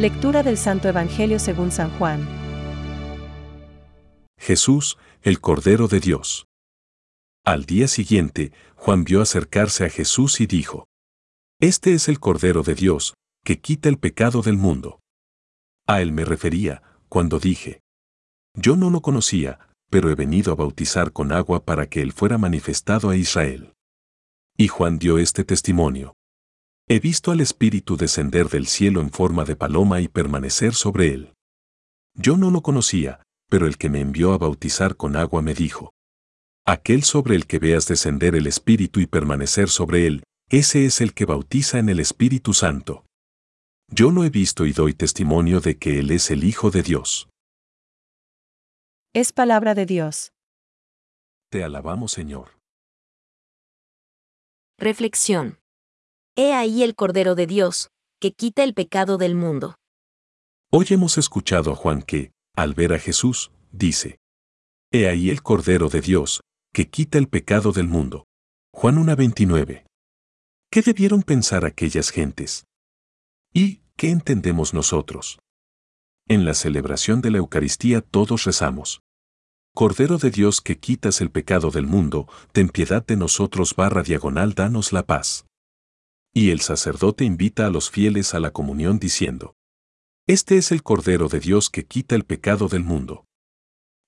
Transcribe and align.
Lectura 0.00 0.42
del 0.42 0.56
Santo 0.56 0.88
Evangelio 0.88 1.38
según 1.38 1.70
San 1.70 1.90
Juan. 1.98 2.26
Jesús, 4.38 4.96
el 5.20 5.42
Cordero 5.42 5.88
de 5.88 6.00
Dios. 6.00 6.46
Al 7.44 7.66
día 7.66 7.86
siguiente, 7.86 8.50
Juan 8.76 9.04
vio 9.04 9.20
acercarse 9.20 9.84
a 9.84 9.90
Jesús 9.90 10.40
y 10.40 10.46
dijo, 10.46 10.86
Este 11.60 11.92
es 11.92 12.08
el 12.08 12.18
Cordero 12.18 12.62
de 12.62 12.74
Dios, 12.74 13.12
que 13.44 13.60
quita 13.60 13.90
el 13.90 13.98
pecado 13.98 14.40
del 14.40 14.56
mundo. 14.56 15.00
A 15.86 16.00
él 16.00 16.12
me 16.12 16.24
refería, 16.24 16.82
cuando 17.10 17.38
dije, 17.38 17.82
Yo 18.54 18.76
no 18.76 18.88
lo 18.88 19.02
conocía, 19.02 19.68
pero 19.90 20.08
he 20.08 20.14
venido 20.14 20.50
a 20.50 20.56
bautizar 20.56 21.12
con 21.12 21.30
agua 21.30 21.66
para 21.66 21.90
que 21.90 22.00
él 22.00 22.14
fuera 22.14 22.38
manifestado 22.38 23.10
a 23.10 23.16
Israel. 23.16 23.74
Y 24.56 24.68
Juan 24.68 24.98
dio 24.98 25.18
este 25.18 25.44
testimonio. 25.44 26.14
He 26.92 26.98
visto 26.98 27.30
al 27.30 27.40
Espíritu 27.40 27.96
descender 27.96 28.48
del 28.48 28.66
cielo 28.66 29.00
en 29.00 29.10
forma 29.10 29.44
de 29.44 29.54
paloma 29.54 30.00
y 30.00 30.08
permanecer 30.08 30.74
sobre 30.74 31.14
él. 31.14 31.34
Yo 32.14 32.36
no 32.36 32.50
lo 32.50 32.62
conocía, 32.62 33.22
pero 33.48 33.68
el 33.68 33.78
que 33.78 33.88
me 33.88 34.00
envió 34.00 34.32
a 34.32 34.38
bautizar 34.38 34.96
con 34.96 35.14
agua 35.14 35.40
me 35.40 35.54
dijo, 35.54 35.92
Aquel 36.66 37.04
sobre 37.04 37.36
el 37.36 37.46
que 37.46 37.60
veas 37.60 37.86
descender 37.86 38.34
el 38.34 38.48
Espíritu 38.48 38.98
y 38.98 39.06
permanecer 39.06 39.68
sobre 39.68 40.08
él, 40.08 40.24
ese 40.48 40.84
es 40.84 41.00
el 41.00 41.14
que 41.14 41.26
bautiza 41.26 41.78
en 41.78 41.90
el 41.90 42.00
Espíritu 42.00 42.54
Santo. 42.54 43.04
Yo 43.86 44.10
lo 44.10 44.24
he 44.24 44.30
visto 44.30 44.66
y 44.66 44.72
doy 44.72 44.92
testimonio 44.92 45.60
de 45.60 45.78
que 45.78 46.00
Él 46.00 46.10
es 46.10 46.32
el 46.32 46.42
Hijo 46.42 46.72
de 46.72 46.82
Dios. 46.82 47.28
Es 49.14 49.32
palabra 49.32 49.76
de 49.76 49.86
Dios. 49.86 50.32
Te 51.52 51.62
alabamos, 51.62 52.10
Señor. 52.10 52.58
Reflexión. 54.76 55.59
He 56.36 56.52
ahí 56.54 56.82
el 56.82 56.94
Cordero 56.94 57.34
de 57.34 57.46
Dios, 57.46 57.90
que 58.20 58.32
quita 58.32 58.62
el 58.62 58.72
pecado 58.72 59.18
del 59.18 59.34
mundo. 59.34 59.74
Hoy 60.70 60.86
hemos 60.90 61.18
escuchado 61.18 61.72
a 61.72 61.76
Juan 61.76 62.02
que, 62.02 62.30
al 62.54 62.74
ver 62.74 62.92
a 62.92 62.98
Jesús, 62.98 63.50
dice, 63.72 64.18
He 64.92 65.08
ahí 65.08 65.30
el 65.30 65.42
Cordero 65.42 65.88
de 65.88 66.00
Dios, 66.00 66.42
que 66.72 66.88
quita 66.88 67.18
el 67.18 67.28
pecado 67.28 67.72
del 67.72 67.88
mundo. 67.88 68.26
Juan 68.72 68.96
1.29. 69.04 69.84
¿Qué 70.70 70.82
debieron 70.82 71.22
pensar 71.22 71.64
aquellas 71.64 72.10
gentes? 72.10 72.64
¿Y 73.52 73.80
qué 73.96 74.10
entendemos 74.10 74.72
nosotros? 74.72 75.40
En 76.28 76.44
la 76.44 76.54
celebración 76.54 77.20
de 77.22 77.32
la 77.32 77.38
Eucaristía 77.38 78.02
todos 78.02 78.44
rezamos. 78.44 79.00
Cordero 79.74 80.18
de 80.18 80.30
Dios 80.30 80.60
que 80.60 80.78
quitas 80.78 81.20
el 81.20 81.32
pecado 81.32 81.72
del 81.72 81.86
mundo, 81.86 82.28
ten 82.52 82.68
piedad 82.68 83.04
de 83.04 83.16
nosotros 83.16 83.74
barra 83.74 84.04
diagonal 84.04 84.54
danos 84.54 84.92
la 84.92 85.04
paz. 85.04 85.46
Y 86.32 86.50
el 86.50 86.60
sacerdote 86.60 87.24
invita 87.24 87.66
a 87.66 87.70
los 87.70 87.90
fieles 87.90 88.34
a 88.34 88.40
la 88.40 88.52
comunión 88.52 88.98
diciendo, 88.98 89.56
Este 90.26 90.56
es 90.56 90.70
el 90.70 90.82
Cordero 90.82 91.28
de 91.28 91.40
Dios 91.40 91.70
que 91.70 91.84
quita 91.84 92.14
el 92.14 92.24
pecado 92.24 92.68
del 92.68 92.84
mundo. 92.84 93.24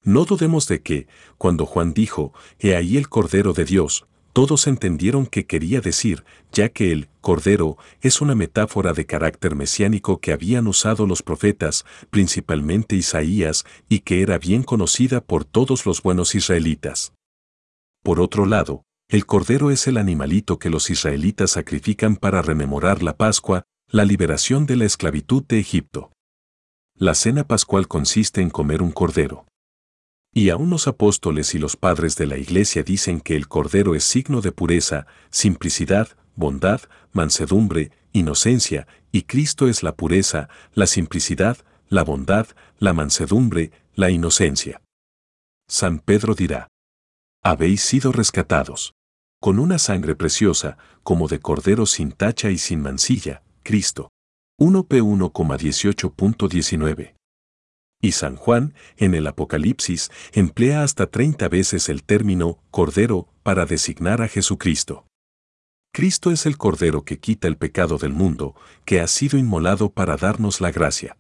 No 0.05 0.25
dudemos 0.25 0.69
de 0.69 0.83
que, 0.83 1.09
cuando 1.37 1.67
Juan 1.67 1.95
dijo, 1.95 2.33
He 2.59 2.77
ahí 2.77 2.97
el 2.97 3.09
Cordero 3.09 3.53
de 3.53 3.65
Dios, 3.65 4.07
todos 4.33 4.67
entendieron 4.67 5.27
qué 5.27 5.47
quería 5.47 5.81
decir, 5.81 6.25
ya 6.53 6.71
que 6.71 6.91
el 6.91 7.09
Cordero 7.21 7.77
es 8.01 8.21
una 8.21 8.35
metáfora 8.35 8.95
de 8.95 9.05
carácter 9.05 9.55
mesiánico 9.55 10.21
que 10.21 10.33
habían 10.33 10.69
usado 10.69 11.07
los 11.07 11.23
profetas, 11.23 11.85
principalmente 12.09 12.97
Isaías, 12.97 13.65
y 13.89 14.01
que 14.01 14.23
era 14.23 14.39
bien 14.39 14.63
conocida 14.63 15.21
por 15.21 15.45
todos 15.45 15.85
los 15.85 16.03
buenos 16.03 16.35
israelitas. 16.35 17.13
Por 18.03 18.21
otro 18.21 18.47
lado, 18.47 18.85
el 19.13 19.27
cordero 19.27 19.71
es 19.71 19.87
el 19.87 19.99
animalito 19.99 20.59
que 20.59 20.71
los 20.71 20.89
israelitas 20.89 21.51
sacrifican 21.51 22.17
para 22.17 22.41
rememorar 22.41 23.03
la 23.03 23.15
Pascua, 23.15 23.65
la 23.89 24.07
liberación 24.07 24.65
de 24.65 24.77
la 24.77 24.87
esclavitud 24.87 25.45
de 25.47 25.59
Egipto. 25.59 26.13
La 26.97 27.15
cena 27.15 27.47
pascual 27.47 27.89
consiste 27.89 28.41
en 28.41 28.49
comer 28.49 28.81
un 28.81 28.91
cordero. 28.91 29.45
Y 30.33 30.49
aún 30.49 30.71
los 30.71 30.89
apóstoles 30.89 31.55
y 31.55 31.59
los 31.59 31.77
padres 31.77 32.17
de 32.17 32.25
la 32.25 32.39
Iglesia 32.39 32.85
dicen 32.85 33.21
que 33.21 33.37
el 33.37 33.49
cordero 33.49 33.95
es 33.95 34.03
signo 34.03 34.41
de 34.41 34.51
pureza, 34.51 35.07
simplicidad, 35.29 36.09
bondad, 36.35 36.81
mansedumbre, 37.13 37.91
inocencia, 38.15 38.87
y 39.13 39.25
Cristo 39.25 39.69
es 39.69 39.83
la 39.83 39.95
pureza, 39.95 40.49
la 40.73 40.87
simplicidad, 40.87 41.59
la 41.91 42.03
bondad, 42.03 42.47
la 42.79 42.95
mansedumbre, 42.95 43.73
la 43.95 44.09
inocencia. 44.09 44.81
San 45.69 45.99
Pedro 45.99 46.35
dirá, 46.35 46.69
habéis 47.43 47.83
sido 47.83 48.11
rescatados 48.11 48.95
con 49.43 49.59
una 49.59 49.79
sangre 49.81 50.15
preciosa, 50.15 50.79
como 51.03 51.27
de 51.27 51.41
cordero 51.41 51.85
sin 51.85 52.13
tacha 52.13 52.53
y 52.53 52.59
sin 52.59 52.81
mancilla, 52.81 53.43
Cristo. 53.65 54.13
1P1,18.19. 54.61 57.17
Y 58.01 58.13
San 58.13 58.37
Juan, 58.37 58.75
en 58.97 59.17
el 59.17 59.27
Apocalipsis, 59.27 60.13
emplea 60.33 60.85
hasta 60.85 61.09
30 61.09 61.49
veces 61.49 61.89
el 61.89 62.05
término 62.05 62.61
cordero 62.71 63.27
para 63.43 63.67
designar 63.67 64.23
a 64.23 64.29
Jesucristo. 64.29 65.09
Cristo 65.93 66.31
es 66.31 66.47
el 66.47 66.57
cordero 66.57 67.05
que 67.05 67.19
quita 67.19 67.49
el 67.49 67.57
pecado 67.57 67.99
del 67.99 68.13
mundo, 68.13 68.55
que 68.85 69.01
ha 69.01 69.09
sido 69.09 69.41
inmolado 69.41 69.91
para 69.91 70.17
darnos 70.17 70.61
la 70.61 70.71
gracia. 70.71 71.17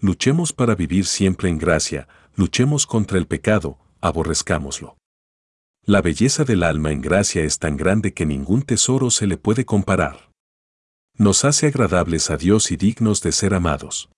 Luchemos 0.00 0.52
para 0.52 0.74
vivir 0.74 1.06
siempre 1.06 1.50
en 1.50 1.58
gracia, 1.58 2.08
luchemos 2.34 2.84
contra 2.84 3.16
el 3.16 3.28
pecado, 3.28 3.78
aborrezcámoslo. 4.00 4.97
La 5.88 6.02
belleza 6.02 6.44
del 6.44 6.64
alma 6.64 6.92
en 6.92 7.00
gracia 7.00 7.42
es 7.44 7.58
tan 7.58 7.78
grande 7.78 8.12
que 8.12 8.26
ningún 8.26 8.60
tesoro 8.60 9.10
se 9.10 9.26
le 9.26 9.38
puede 9.38 9.64
comparar. 9.64 10.30
Nos 11.14 11.46
hace 11.46 11.68
agradables 11.68 12.28
a 12.28 12.36
Dios 12.36 12.70
y 12.70 12.76
dignos 12.76 13.22
de 13.22 13.32
ser 13.32 13.54
amados. 13.54 14.10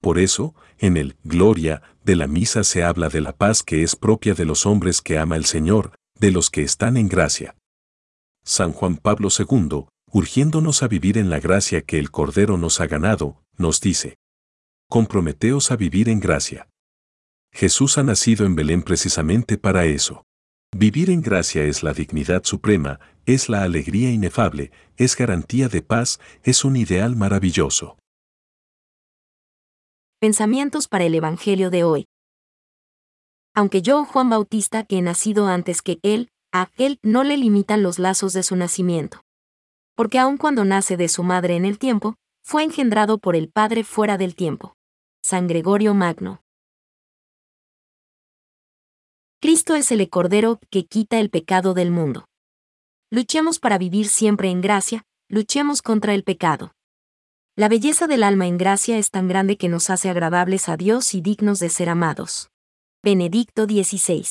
Por 0.00 0.18
eso, 0.18 0.54
en 0.78 0.96
el 0.96 1.18
Gloria 1.24 1.82
de 2.04 2.16
la 2.16 2.26
misa 2.26 2.64
se 2.64 2.84
habla 2.84 3.10
de 3.10 3.20
la 3.20 3.36
paz 3.36 3.62
que 3.62 3.82
es 3.82 3.96
propia 3.96 4.32
de 4.32 4.46
los 4.46 4.64
hombres 4.64 5.02
que 5.02 5.18
ama 5.18 5.36
el 5.36 5.44
Señor, 5.44 5.92
de 6.18 6.30
los 6.30 6.48
que 6.48 6.62
están 6.62 6.96
en 6.96 7.08
gracia. 7.08 7.54
San 8.42 8.72
Juan 8.72 8.96
Pablo 8.96 9.28
II, 9.28 9.88
urgiéndonos 10.10 10.82
a 10.82 10.88
vivir 10.88 11.18
en 11.18 11.28
la 11.28 11.38
gracia 11.38 11.82
que 11.82 11.98
el 11.98 12.10
Cordero 12.10 12.56
nos 12.56 12.80
ha 12.80 12.86
ganado, 12.86 13.42
nos 13.58 13.82
dice, 13.82 14.16
comprometeos 14.88 15.70
a 15.70 15.76
vivir 15.76 16.08
en 16.08 16.20
gracia. 16.20 16.70
Jesús 17.52 17.98
ha 17.98 18.02
nacido 18.04 18.46
en 18.46 18.54
Belén 18.54 18.82
precisamente 18.82 19.58
para 19.58 19.84
eso. 19.84 20.24
Vivir 20.76 21.08
en 21.10 21.22
gracia 21.22 21.64
es 21.64 21.82
la 21.82 21.92
dignidad 21.92 22.44
suprema, 22.44 23.00
es 23.24 23.48
la 23.48 23.62
alegría 23.62 24.10
inefable, 24.10 24.70
es 24.96 25.16
garantía 25.16 25.68
de 25.68 25.82
paz, 25.82 26.20
es 26.42 26.64
un 26.64 26.76
ideal 26.76 27.16
maravilloso. 27.16 27.96
Pensamientos 30.20 30.86
para 30.88 31.04
el 31.04 31.14
Evangelio 31.14 31.70
de 31.70 31.84
hoy. 31.84 32.04
Aunque 33.54 33.82
yo, 33.82 34.04
Juan 34.04 34.28
Bautista, 34.28 34.84
que 34.84 34.98
he 34.98 35.02
nacido 35.02 35.46
antes 35.46 35.80
que 35.80 35.98
él, 36.02 36.28
a 36.52 36.70
él 36.76 36.98
no 37.02 37.24
le 37.24 37.36
limitan 37.36 37.82
los 37.82 37.98
lazos 37.98 38.32
de 38.32 38.42
su 38.42 38.54
nacimiento. 38.54 39.22
Porque 39.96 40.18
aun 40.18 40.36
cuando 40.36 40.64
nace 40.64 40.96
de 40.96 41.08
su 41.08 41.22
madre 41.22 41.56
en 41.56 41.64
el 41.64 41.78
tiempo, 41.78 42.14
fue 42.44 42.62
engendrado 42.62 43.18
por 43.18 43.36
el 43.36 43.50
Padre 43.50 43.84
fuera 43.84 44.16
del 44.16 44.34
tiempo. 44.34 44.74
San 45.22 45.46
Gregorio 45.46 45.94
Magno. 45.94 46.40
Cristo 49.40 49.76
es 49.76 49.92
el 49.92 50.10
Cordero 50.10 50.58
que 50.68 50.84
quita 50.84 51.20
el 51.20 51.30
pecado 51.30 51.72
del 51.72 51.92
mundo. 51.92 52.24
Luchemos 53.08 53.60
para 53.60 53.78
vivir 53.78 54.08
siempre 54.08 54.50
en 54.50 54.60
gracia, 54.60 55.04
luchemos 55.28 55.80
contra 55.80 56.12
el 56.12 56.24
pecado. 56.24 56.72
La 57.54 57.68
belleza 57.68 58.08
del 58.08 58.24
alma 58.24 58.48
en 58.48 58.58
gracia 58.58 58.98
es 58.98 59.12
tan 59.12 59.28
grande 59.28 59.56
que 59.56 59.68
nos 59.68 59.90
hace 59.90 60.10
agradables 60.10 60.68
a 60.68 60.76
Dios 60.76 61.14
y 61.14 61.20
dignos 61.20 61.60
de 61.60 61.68
ser 61.68 61.88
amados. 61.88 62.50
Benedicto 63.04 63.66
XVI. 63.66 64.26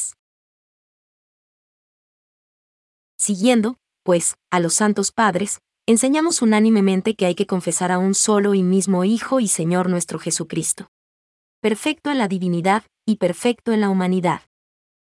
Siguiendo, 3.17 3.77
pues, 4.03 4.35
a 4.51 4.59
los 4.59 4.73
santos 4.73 5.13
padres, 5.13 5.61
enseñamos 5.85 6.41
unánimemente 6.41 7.15
que 7.15 7.27
hay 7.27 7.35
que 7.35 7.47
confesar 7.47 7.93
a 7.93 7.97
un 7.97 8.13
solo 8.13 8.55
y 8.55 8.61
mismo 8.61 9.05
Hijo 9.05 9.39
y 9.39 9.47
Señor 9.47 9.89
nuestro 9.89 10.19
Jesucristo. 10.19 10.89
Perfecto 11.61 12.11
en 12.11 12.17
la 12.17 12.27
divinidad 12.27 12.83
y 13.05 13.15
perfecto 13.15 13.71
en 13.71 13.79
la 13.79 13.89
humanidad 13.89 14.41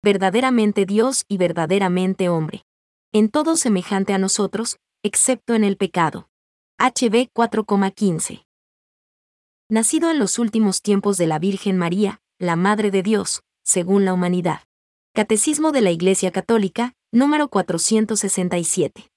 verdaderamente 0.01 0.85
Dios 0.85 1.25
y 1.27 1.37
verdaderamente 1.37 2.29
hombre. 2.29 2.65
En 3.11 3.29
todo 3.29 3.55
semejante 3.57 4.13
a 4.13 4.17
nosotros, 4.17 4.77
excepto 5.03 5.55
en 5.55 5.63
el 5.63 5.77
pecado. 5.77 6.29
HB 6.77 7.31
4,15. 7.33 8.45
Nacido 9.69 10.09
en 10.09 10.19
los 10.19 10.39
últimos 10.39 10.81
tiempos 10.81 11.17
de 11.17 11.27
la 11.27 11.39
Virgen 11.39 11.77
María, 11.77 12.21
la 12.39 12.55
Madre 12.55 12.91
de 12.91 13.03
Dios, 13.03 13.43
según 13.63 14.05
la 14.05 14.13
humanidad. 14.13 14.61
Catecismo 15.13 15.71
de 15.71 15.81
la 15.81 15.91
Iglesia 15.91 16.31
Católica, 16.31 16.93
número 17.11 17.49
467. 17.49 19.11